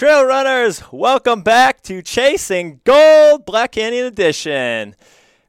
[0.00, 4.96] Trail runners, welcome back to Chasing Gold Black Canyon Edition.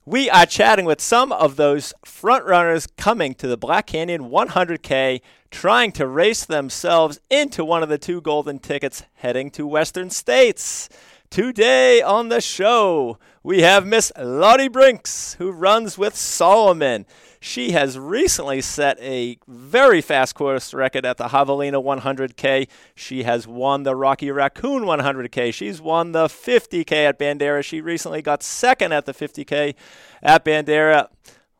[0.03, 5.21] We are chatting with some of those front runners coming to the Black Canyon 100K,
[5.51, 10.89] trying to race themselves into one of the two golden tickets heading to Western States.
[11.29, 17.05] Today on the show, we have Miss Lottie Brinks, who runs with Salomon.
[17.43, 22.69] She has recently set a very fast course record at the Javelina 100K.
[22.93, 25.51] She has won the Rocky Raccoon 100K.
[25.51, 27.63] She's won the 50K at Bandera.
[27.63, 29.73] She recently got second at the 50K
[30.21, 31.07] at Bandera.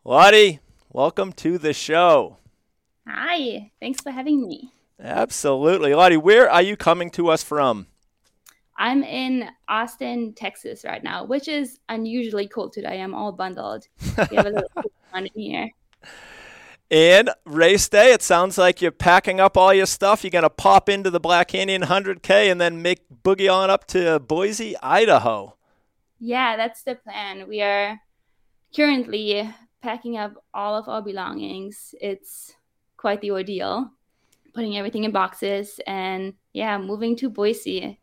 [0.05, 0.59] Lottie,
[0.93, 2.37] welcome to the show.
[3.07, 4.71] Hi, thanks for having me.
[4.99, 5.95] Absolutely.
[5.95, 7.87] Lottie, where are you coming to us from?
[8.77, 13.01] I'm in Austin, Texas right now, which is unusually cold today.
[13.01, 13.87] I'm all bundled.
[14.29, 14.69] We have a little
[15.11, 15.69] fun in here.
[16.91, 20.23] And race day, it sounds like you're packing up all your stuff.
[20.23, 23.87] You're going to pop into the Black Canyon 100K and then make boogie on up
[23.87, 25.55] to Boise, Idaho.
[26.19, 27.47] Yeah, that's the plan.
[27.47, 27.97] We are
[28.75, 29.49] currently
[29.81, 31.95] packing up all of our belongings.
[32.01, 32.53] It's
[32.97, 33.89] quite the ordeal,
[34.53, 37.99] putting everything in boxes and yeah, moving to Boise.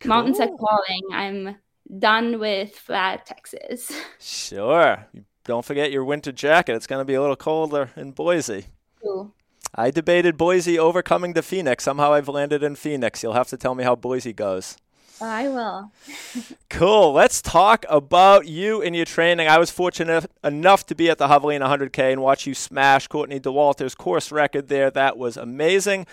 [0.00, 0.08] Cool.
[0.08, 1.02] Mountains are calling.
[1.12, 1.56] I'm
[1.98, 3.92] done with flat Texas.
[4.18, 5.06] Sure.
[5.44, 6.74] Don't forget your winter jacket.
[6.74, 8.66] It's going to be a little colder in Boise.
[9.02, 9.32] Cool.
[9.74, 11.84] I debated Boise overcoming to Phoenix.
[11.84, 13.22] Somehow I've landed in Phoenix.
[13.22, 14.76] You'll have to tell me how Boise goes.
[15.20, 15.92] I will.
[16.70, 17.12] cool.
[17.12, 19.48] Let's talk about you and your training.
[19.48, 23.38] I was fortunate enough to be at the Javelina 100K and watch you smash Courtney
[23.38, 24.90] Dauwalter's course record there.
[24.90, 26.06] That was amazing.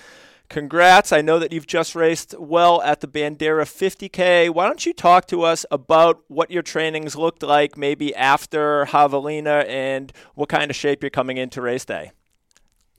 [0.51, 1.13] Congrats.
[1.13, 4.49] I know that you've just raced well at the Bandera 50K.
[4.49, 9.65] Why don't you talk to us about what your trainings looked like maybe after Javelina
[9.65, 12.11] and what kind of shape you're coming into race day?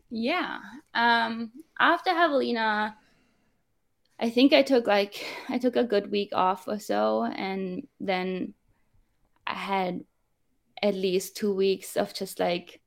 [0.09, 0.61] Yeah.
[0.95, 2.95] Um, after Javelina,
[4.19, 8.55] I think I took like I took a good week off or so and then
[9.47, 10.05] I had
[10.83, 12.81] at least 2 weeks of just like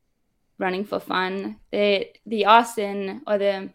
[0.57, 1.59] running for fun.
[1.71, 3.69] The the Austin or the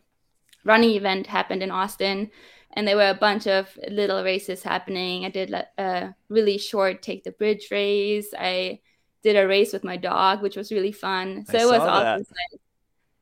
[0.64, 2.30] running event happened in Austin,
[2.72, 5.24] and there were a bunch of little races happening.
[5.24, 8.32] I did a really short take the bridge race.
[8.38, 8.80] I
[9.22, 11.44] did a race with my dog, which was really fun.
[11.46, 12.22] So I it was all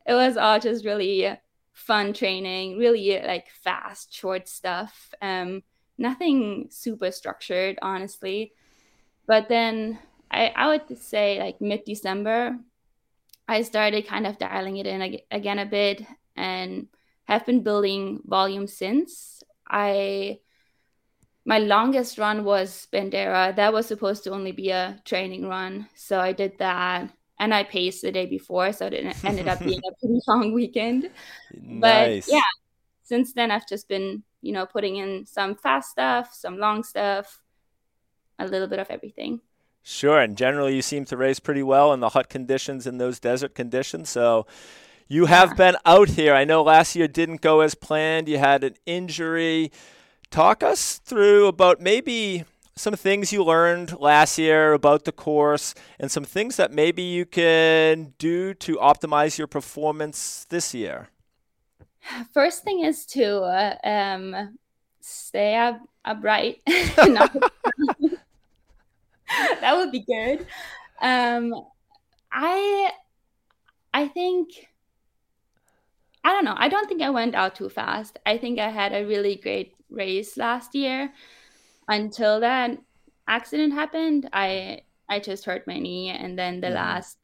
[0.06, 1.38] it was all just really
[1.72, 5.14] fun training, really like fast, short stuff.
[5.22, 5.62] Um,
[5.96, 8.52] nothing super structured, honestly.
[9.26, 9.98] But then
[10.30, 12.58] I, I would say like mid December,
[13.46, 16.02] I started kind of dialing it in again a bit
[16.36, 16.88] and
[17.28, 19.42] have been building volume since.
[19.68, 20.40] I
[21.44, 23.54] my longest run was Bandera.
[23.54, 27.64] That was supposed to only be a training run, so I did that, and I
[27.64, 31.10] paced the day before, so it ended up being a pretty long weekend.
[31.54, 32.26] Nice.
[32.26, 32.50] But yeah,
[33.02, 37.42] since then I've just been you know putting in some fast stuff, some long stuff,
[38.38, 39.40] a little bit of everything.
[39.82, 43.20] Sure, and generally you seem to race pretty well in the hot conditions in those
[43.20, 44.46] desert conditions, so
[45.08, 46.34] you have been out here.
[46.34, 48.28] I know last year didn't go as planned.
[48.28, 49.72] You had an injury.
[50.30, 52.44] Talk us through about maybe
[52.76, 57.24] some things you learned last year about the course and some things that maybe you
[57.24, 61.08] can do to optimize your performance this year.
[62.32, 64.58] First thing is to uh, um,
[65.00, 66.60] stay up, upright.
[66.66, 67.32] that
[69.74, 70.46] would be good.
[71.00, 71.54] Um,
[72.30, 72.92] I
[73.92, 74.68] I think
[76.24, 76.56] I don't know.
[76.56, 78.18] I don't think I went out too fast.
[78.26, 81.12] I think I had a really great race last year
[81.88, 82.78] until that
[83.26, 84.28] accident happened.
[84.32, 86.76] I I just hurt my knee and then the mm-hmm.
[86.76, 87.18] last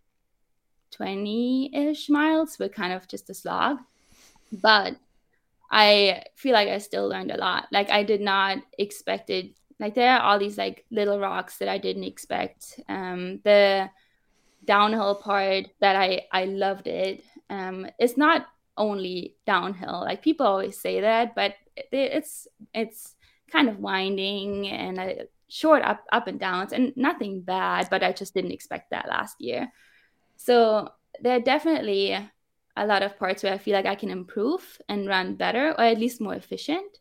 [0.98, 3.78] 20-ish miles were kind of just a slog.
[4.52, 4.96] But
[5.70, 7.66] I feel like I still learned a lot.
[7.72, 9.56] Like I did not expect it.
[9.80, 12.80] Like there are all these like little rocks that I didn't expect.
[12.88, 13.90] Um, the
[14.64, 17.24] downhill part that I I loved it.
[17.50, 18.46] Um, it's not
[18.76, 20.00] only downhill.
[20.00, 23.14] Like people always say that, but it's it's
[23.50, 27.88] kind of winding and a short up up and downs and nothing bad.
[27.90, 29.72] But I just didn't expect that last year.
[30.36, 30.90] So
[31.20, 32.18] there are definitely
[32.76, 35.84] a lot of parts where I feel like I can improve and run better or
[35.84, 36.98] at least more efficient.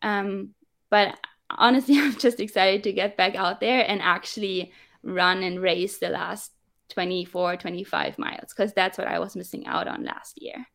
[0.00, 0.54] Um,
[0.90, 1.18] but
[1.50, 4.72] honestly, I'm just excited to get back out there and actually
[5.02, 6.52] run and race the last
[6.90, 10.66] 24, 25 miles because that's what I was missing out on last year.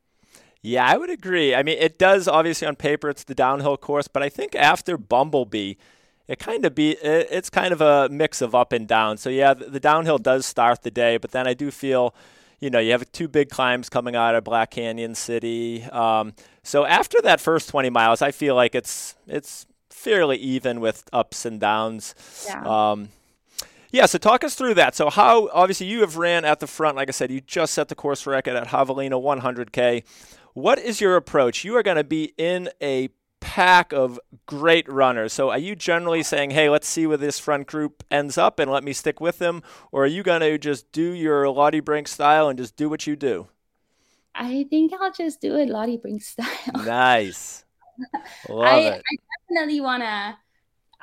[0.61, 1.55] Yeah, I would agree.
[1.55, 4.97] I mean, it does obviously on paper it's the downhill course, but I think after
[4.97, 5.75] Bumblebee,
[6.27, 9.17] it kind of be it's kind of a mix of up and down.
[9.17, 12.13] So yeah, the, the downhill does start the day, but then I do feel
[12.59, 15.83] you know, you have two big climbs coming out of Black Canyon City.
[15.83, 21.07] Um, so after that first 20 miles, I feel like it's it's fairly even with
[21.11, 22.15] ups and downs.
[22.47, 22.91] Yeah.
[22.91, 23.09] Um,
[23.91, 24.95] yeah, so talk us through that.
[24.95, 27.87] So how obviously you have ran at the front, like I said, you just set
[27.87, 30.03] the course record at Javelina 100K.
[30.53, 31.63] What is your approach?
[31.63, 33.09] You are going to be in a
[33.39, 35.33] pack of great runners.
[35.33, 38.69] So are you generally saying, hey, let's see where this front group ends up and
[38.69, 39.63] let me stick with them?
[39.91, 43.07] Or are you going to just do your Lottie Brink style and just do what
[43.07, 43.47] you do?
[44.35, 46.47] I think I'll just do it Lottie Brink style.
[46.85, 47.65] Nice.
[48.47, 49.03] Love I, it.
[49.11, 49.15] I
[49.47, 50.37] definitely want to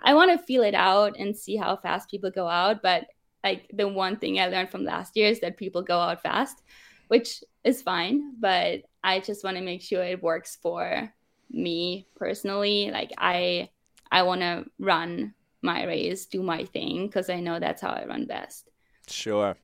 [0.02, 3.06] I want to feel it out and see how fast people go out, but
[3.44, 6.62] like the one thing I learned from last year is that people go out fast,
[7.08, 11.12] which is fine, but I just want to make sure it works for
[11.48, 12.90] me personally.
[12.90, 13.70] Like I
[14.10, 15.32] I want to run
[15.62, 18.68] my race, do my thing because I know that's how I run best.
[19.08, 19.56] Sure.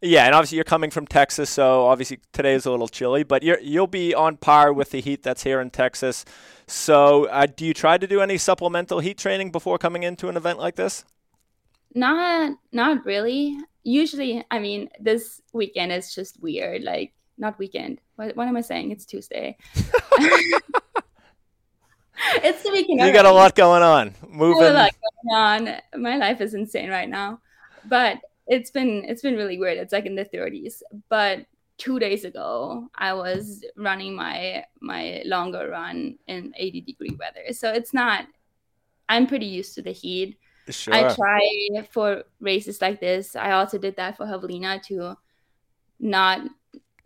[0.00, 3.42] Yeah, and obviously you're coming from Texas, so obviously today is a little chilly, but
[3.42, 6.24] you're you'll be on par with the heat that's here in Texas.
[6.66, 10.36] So, uh, do you try to do any supplemental heat training before coming into an
[10.38, 11.04] event like this?
[11.94, 13.58] Not not really.
[13.84, 16.82] Usually, I mean, this weekend is just weird.
[16.82, 18.00] Like not weekend.
[18.16, 18.90] What, what am I saying?
[18.90, 19.56] It's Tuesday.
[22.42, 23.00] it's the weekend.
[23.00, 24.14] You got a lot going on.
[24.28, 24.62] Moving.
[24.62, 24.90] A lot
[25.24, 26.00] going on.
[26.00, 27.40] My life is insane right now,
[27.84, 29.78] but it's been it's been really weird.
[29.78, 30.82] It's like in the 30s.
[31.08, 31.46] But
[31.78, 37.72] two days ago, I was running my my longer run in 80 degree weather, so
[37.72, 38.26] it's not.
[39.08, 40.36] I'm pretty used to the heat.
[40.68, 40.92] Sure.
[40.92, 43.36] I try for races like this.
[43.36, 45.16] I also did that for Javelina to
[46.00, 46.40] not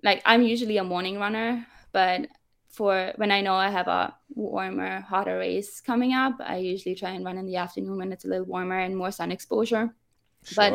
[0.03, 2.27] like I'm usually a morning runner, but
[2.69, 7.11] for when I know I have a warmer, hotter race coming up, I usually try
[7.11, 9.95] and run in the afternoon when it's a little warmer and more sun exposure.
[10.57, 10.73] but-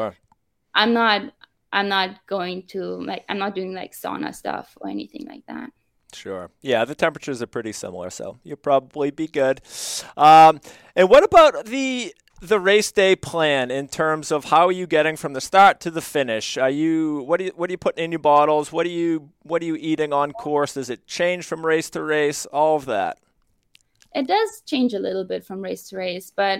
[0.73, 1.33] I'm not
[1.71, 5.71] I'm not going to like I'm not doing like sauna stuff or anything like that.
[6.13, 6.49] Sure.
[6.61, 9.61] Yeah, the temperatures are pretty similar, so you'll probably be good.
[10.15, 10.61] Um,
[10.95, 15.15] and what about the the race day plan in terms of how are you getting
[15.15, 16.57] from the start to the finish?
[16.57, 18.71] Are you what do you what are you putting in your bottles?
[18.71, 20.73] What are you what are you eating on course?
[20.73, 22.45] Does it change from race to race?
[22.47, 23.17] All of that.
[24.13, 26.59] It does change a little bit from race to race, but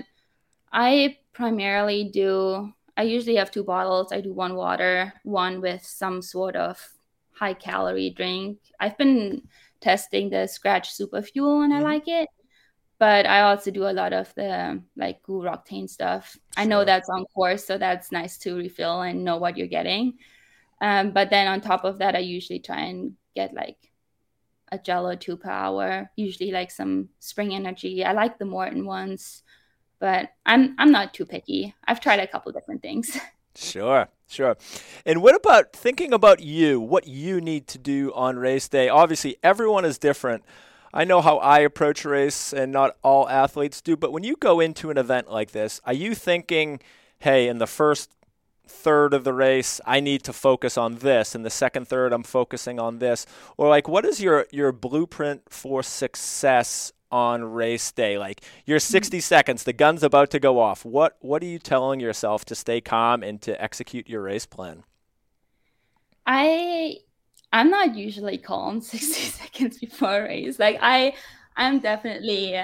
[0.72, 4.12] I primarily do I usually have two bottles.
[4.12, 6.80] I do one water, one with some sort of
[7.34, 8.60] high calorie drink.
[8.80, 9.42] I've been
[9.82, 11.84] testing the Scratch Super Fuel and I Mhm.
[11.84, 12.30] like it.
[12.98, 16.38] But I also do a lot of the like GU Roctane stuff.
[16.56, 20.14] I know that's on course, so that's nice to refill and know what you're getting.
[20.82, 23.78] Um, but then on top of that, I usually try and get like
[24.72, 26.10] a gel or two per hour.
[26.16, 28.04] Usually like some Spring Energy.
[28.06, 29.44] I like the Maurten ones,
[30.00, 31.76] but I'm I'm not too picky.
[31.86, 33.18] I've tried a couple different things.
[33.58, 34.58] Sure, sure.
[35.06, 38.90] And what about thinking about you, what you need to do on race day?
[38.90, 40.44] Obviously, everyone is different.
[40.96, 44.62] I know how I approach race, and not all athletes do, but when you go
[44.62, 46.80] into an event like this, are you thinking,
[47.20, 48.16] hey, in the first
[48.66, 52.24] third of the race, I need to focus on this, in the second third, I'm
[52.24, 53.26] focusing on this?
[53.58, 58.18] Or, like, what is your, your blueprint for success on race day?
[58.18, 58.94] Like, you're mm-hmm.
[58.94, 60.86] 60 seconds, the gun's about to go off.
[60.86, 64.84] What, what are you telling yourself to stay calm and to execute your race plan?
[66.26, 67.00] I
[67.56, 70.60] I'm not usually calm 60 seconds before a race.
[70.60, 71.16] Like I
[71.56, 72.62] I'm definitely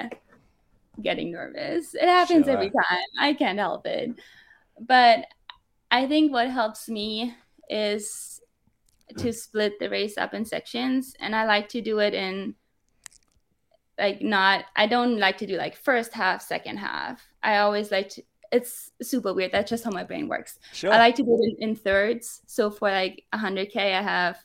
[1.00, 1.94] getting nervous.
[1.94, 3.08] It happens every time.
[3.18, 4.10] I can't help it.
[4.78, 5.24] But
[5.90, 7.34] I think what helps me
[7.70, 8.40] is
[9.16, 12.54] to split the race up in sections and I like to do it in
[13.98, 17.26] like not I don't like to do like first half, second half.
[17.42, 19.52] I always like to it's super weird.
[19.52, 20.58] That's just how my brain works.
[20.74, 20.92] Sure.
[20.92, 22.42] I like to do it in, in thirds.
[22.46, 24.36] So for like 100K, I have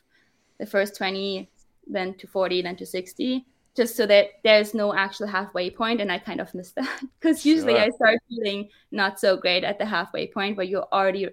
[0.59, 1.49] the first 20,
[1.87, 3.45] then to 40, then to 60,
[3.75, 7.45] just so that there's no actual halfway point, And I kind of miss that because
[7.45, 7.81] usually Sure.
[7.83, 11.29] I start feeling not so great at the halfway point where you already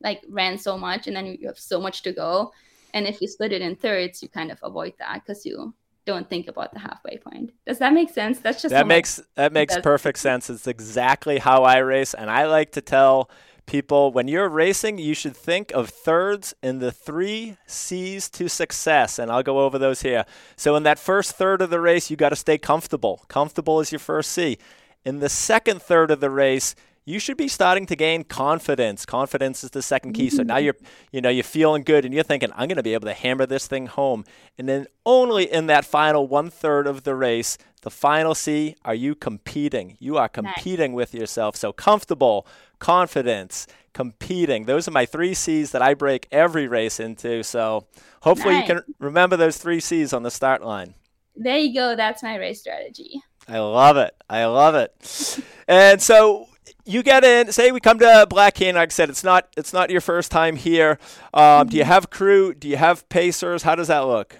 [0.00, 2.52] like ran so much and then you have so much to go.
[2.94, 5.74] And if you split it in thirds, you kind of avoid that because you
[6.06, 7.52] don't think about the halfway point.
[7.66, 8.38] Does that make sense?
[8.40, 10.48] That's just that makes that makes perfect sense.
[10.48, 13.30] It's exactly how I race, and I like to tell
[13.68, 19.20] people when you're racing, you should think of thirds in the three C's to success,
[19.20, 20.24] and I'll go over those here.
[20.56, 23.24] So in that first third of the race, you got to stay comfortable.
[23.28, 24.58] Comfortable is your first C.
[25.04, 29.06] In the second third of the race, you should be starting to gain confidence.
[29.06, 30.28] Confidence is the second key.
[30.28, 30.76] So now you're,
[31.10, 33.46] you know, you're feeling good and you're thinking, I'm going to be able to hammer
[33.46, 34.26] this thing home.
[34.58, 38.94] And then only in that final one third of the race, the final C, are
[38.94, 39.96] you competing?
[40.00, 41.56] You are competing with yourself.
[41.56, 42.46] So comfortable,
[42.78, 44.64] confidence, competing.
[44.64, 47.42] Those are my three C's that I break every race into.
[47.42, 47.86] So
[48.22, 48.68] hopefully nice.
[48.68, 50.94] you can remember those three C's on the start line.
[51.36, 51.96] There you go.
[51.96, 53.22] That's my race strategy.
[53.48, 54.14] I love it.
[54.28, 55.44] I love it.
[55.68, 56.48] and so
[56.84, 57.52] you get in.
[57.52, 58.76] Say we come to Black Canyon.
[58.76, 60.98] Like I said, it's not it's not your first time here.
[61.32, 61.68] Um, mm-hmm.
[61.68, 61.92] Do you mm-hmm.
[61.92, 62.54] have crew?
[62.54, 63.62] Do you have pacers?
[63.62, 64.38] How does that look?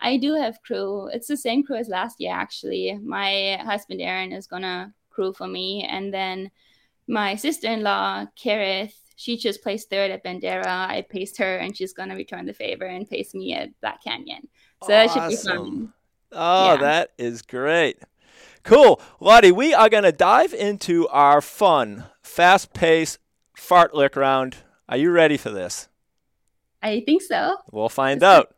[0.00, 1.08] I do have crew.
[1.08, 2.98] It's the same crew as last year, actually.
[3.02, 6.50] My husband Aaron is gonna crew for me, and then
[7.06, 10.66] my sister-in-law Karith, she just placed third at Bandera.
[10.66, 14.48] I paced her, and she's gonna return the favor and pace me at Black Canyon.
[14.84, 14.94] So awesome.
[14.94, 15.92] that should be fun.
[16.32, 16.76] Oh, yeah.
[16.76, 17.98] that is great.
[18.62, 19.00] Cool.
[19.20, 23.18] Lottie, we are going to dive into our fun, fast paced
[23.58, 24.58] fartlek round.
[24.88, 25.88] Are you ready for this?
[26.82, 27.56] I think so.
[27.72, 28.54] We'll find out.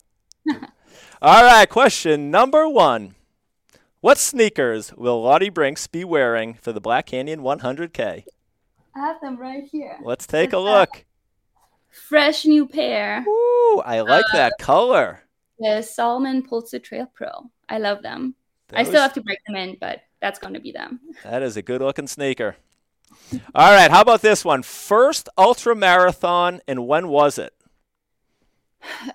[1.25, 3.14] All right, question number one.
[4.00, 8.25] What sneakers will Lottie Brinks be wearing for the Black Canyon 100K?
[8.97, 10.00] I have them right here.
[10.02, 11.05] Let's take a look.
[12.09, 13.25] Fresh new pair.
[13.25, 15.23] Ooh, I like uh, that color.
[15.61, 17.31] The Salomon Pulsar Trail Pro.
[17.69, 18.35] I love them.
[18.67, 18.81] Those...
[18.81, 20.99] I still have to break them in, but that's going to be them.
[21.23, 22.57] That is a good looking sneaker.
[23.55, 24.64] All right, how about this one?
[24.64, 27.55] First ultra marathon, and when was it?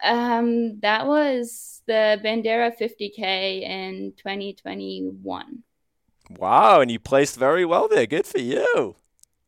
[0.04, 5.64] Um, that was the Bandera 50K in 2021.
[6.38, 8.06] Wow, and you placed very well there.
[8.06, 8.96] Good for you.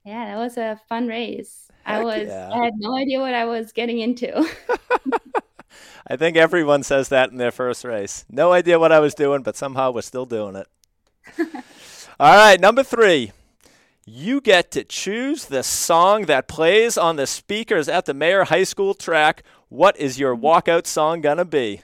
[0.06, 1.70] Yeah, that was a fun race.
[1.84, 2.50] Heck I was yeah.
[2.52, 4.38] I had no idea what I was getting into.
[6.08, 8.26] I think everyone says that in their first race.
[8.30, 10.68] No idea what I was doing, but somehow we're still doing it.
[12.20, 13.32] All right, number three.
[14.06, 18.64] You get to choose the song that plays on the speakers at the Mayer High
[18.64, 19.44] School track.
[19.70, 20.46] What is your mm-hmm.
[20.46, 21.82] walkout song gonna be?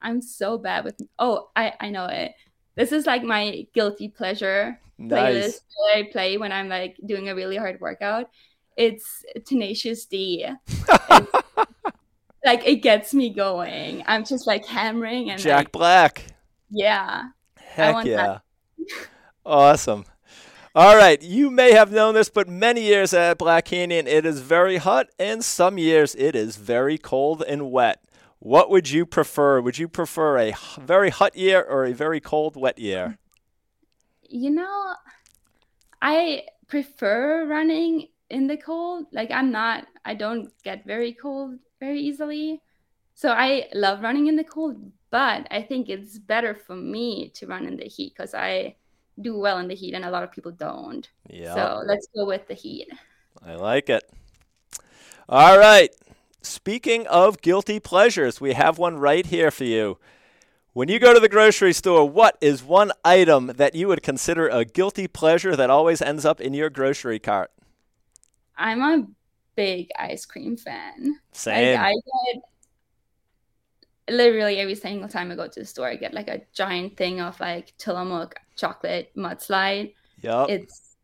[0.00, 1.00] I'm so bad with.
[1.18, 2.32] Oh, I I know it.
[2.74, 5.34] This is like my guilty pleasure nice.
[5.34, 8.30] playlist that I play when I'm like doing a really hard workout.
[8.76, 10.46] It's Tenacious D.
[12.44, 14.02] like it gets me going.
[14.06, 16.24] I'm just like hammering and Jack like, Black.
[16.70, 17.24] Yeah.
[17.56, 18.38] Heck yeah.
[19.46, 20.04] awesome.
[20.74, 24.40] All right, you may have known this, but many years at Black Canyon, it is
[24.40, 28.02] very hot, and some years it is very cold and wet.
[28.38, 29.60] What would you prefer?
[29.60, 33.18] Would you prefer a very hot year or a very cold, wet year?
[34.22, 34.94] You know,
[36.00, 39.08] I prefer running in the cold.
[39.12, 42.62] Like, I'm not, I don't get very cold very easily.
[43.14, 47.46] So I love running in the cold, but I think it's better for me to
[47.46, 48.76] run in the heat because I
[49.20, 51.08] do well in the heat and a lot of people don't.
[51.28, 51.54] Yeah.
[51.54, 52.88] So let's go with the heat.
[53.44, 54.10] I like it.
[55.28, 55.90] All right.
[56.42, 59.98] Speaking of guilty pleasures, we have one right here for you.
[60.72, 64.48] When you go to the grocery store, what is one item that you would consider
[64.48, 67.50] a guilty pleasure that always ends up in your grocery cart?
[68.56, 69.06] I'm a
[69.54, 71.18] big ice cream fan.
[71.32, 71.78] Same.
[71.78, 72.42] Like, I get
[74.08, 77.20] literally every single time I go to the store, I get like a giant thing
[77.20, 79.94] of like Tillamook chocolate mudslide.
[80.20, 80.48] Yep.
[80.48, 80.96] It's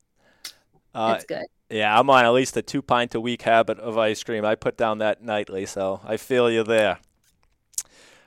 [0.95, 1.45] uh, it's good.
[1.71, 4.45] Yeah, I'm on at least a two pint a week habit of ice cream.
[4.45, 6.99] I put down that nightly, so I feel you there.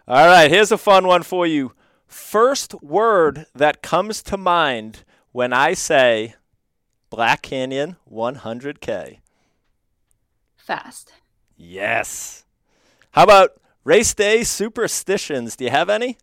[0.08, 1.74] All right, here's a fun one for you.
[2.06, 6.36] First word that comes to mind when I say
[7.10, 9.20] Black Canyon 100K
[10.72, 11.12] fast.
[11.58, 12.46] Yes.
[13.12, 13.52] How about
[13.84, 15.56] race day superstitions?
[15.56, 16.18] Do you have any?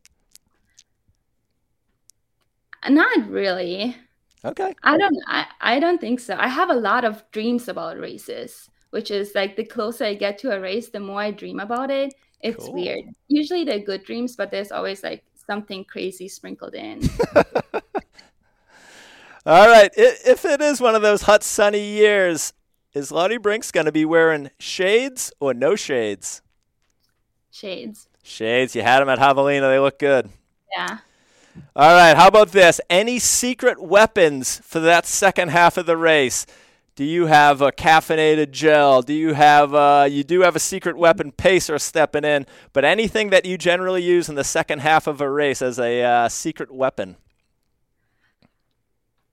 [2.88, 3.96] Not really.
[4.44, 4.74] Okay.
[4.82, 6.36] I don't I, I don't think so.
[6.38, 10.38] I have a lot of dreams about races, which is like the closer I get
[10.38, 12.14] to a race, the more I dream about it.
[12.40, 12.74] It's cool.
[12.74, 13.04] weird.
[13.26, 17.02] Usually they're good dreams, but there's always like something crazy sprinkled in.
[19.46, 19.90] All right.
[19.96, 22.52] If it is one of those hot, sunny years,
[22.94, 26.42] is Lottie Brinks going to be wearing shades or no shades?
[27.50, 28.08] Shades.
[28.22, 28.76] Shades.
[28.76, 29.62] You had them at Javelina.
[29.62, 30.28] They look good.
[30.76, 30.98] Yeah.
[31.74, 32.16] All right.
[32.16, 32.80] How about this?
[32.88, 36.46] Any secret weapons for that second half of the race?
[36.94, 39.02] Do you have a caffeinated gel?
[39.02, 42.44] Do you have uh, you do have a secret weapon pacer stepping in?
[42.72, 46.02] But anything that you generally use in the second half of a race as a
[46.02, 47.16] uh, secret weapon?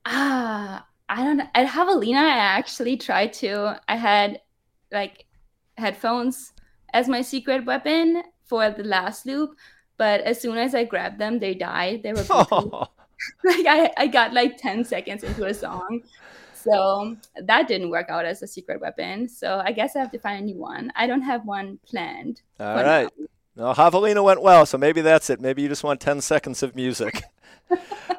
[0.05, 1.48] Ah, I don't know.
[1.55, 3.81] At Javelina, I actually tried to.
[3.88, 4.41] I had
[4.91, 5.25] like
[5.75, 6.53] headphones
[6.96, 9.58] as my secret weapon for the last loop,
[9.98, 12.04] but as soon as I grabbed them, they died.
[12.04, 12.88] They were oh.
[13.44, 16.04] like I, I got like 10 seconds into a song.
[16.54, 19.28] So that didn't work out as a secret weapon.
[19.28, 20.92] So I guess I have to find a new one.
[20.96, 22.42] I don't have one planned.
[22.60, 23.10] All right.
[23.18, 23.25] Now.
[23.58, 25.40] Well, Javelina went well, so maybe that's it.
[25.40, 27.24] Maybe you just want 10 seconds of music.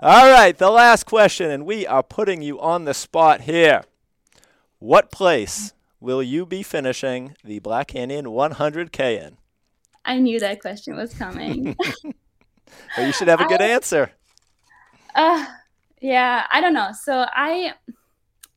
[0.02, 3.84] All right, the last question, and we are putting you on the spot here.
[4.78, 9.36] what place will you be finishing the Black Canyon 100K in?
[10.04, 11.76] I knew that question was coming.
[12.96, 14.10] well, you should have a good I, answer.
[15.14, 15.44] Uh,
[16.00, 16.90] yeah, I don't know.
[16.92, 17.72] So I,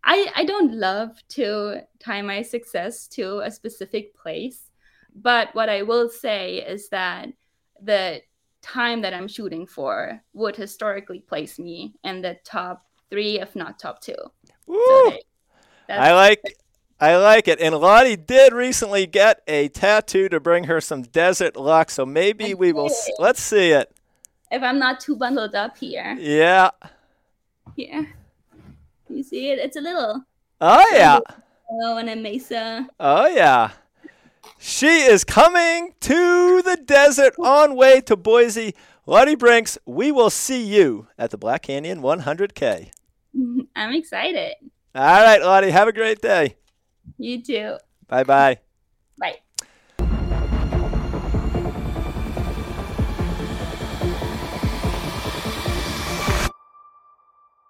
[0.04, 4.70] I, I don't love to tie my success to a specific place,
[5.16, 7.30] but what I will say is that
[7.82, 8.22] the
[8.62, 13.80] time that I'm shooting for would historically place me in the top three, if not
[13.80, 14.16] top two.
[14.68, 15.14] So
[15.90, 16.44] I like
[17.00, 17.60] I like it.
[17.62, 22.52] And Lottie did recently get a tattoo to bring her some desert luck, so maybe
[22.52, 22.76] I we did.
[22.76, 23.94] will let's see it.
[24.52, 26.18] If I'm not too bundled up here.
[26.20, 26.72] Yeah.
[27.76, 28.14] Here.
[29.08, 29.60] You see it?
[29.60, 30.26] It's a little.
[30.60, 31.20] Oh yeah.
[31.84, 32.88] Oh, and a mesa.
[33.00, 33.72] Oh yeah.
[34.58, 38.76] She is coming to the desert on way to Boise.
[39.06, 42.92] Lottie Brinks, we will see you at the Black Canyon 100K.
[43.76, 44.56] I'm excited.
[44.94, 46.56] All right, Lottie, have a great day.
[47.20, 47.78] You too.
[48.08, 48.60] Bye bye.